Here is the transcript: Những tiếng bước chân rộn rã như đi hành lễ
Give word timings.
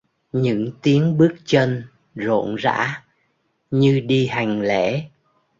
Những 0.31 0.71
tiếng 0.81 1.17
bước 1.17 1.33
chân 1.45 1.83
rộn 2.15 2.55
rã 2.55 3.03
như 3.71 3.99
đi 3.99 4.27
hành 4.27 4.61
lễ 4.61 5.07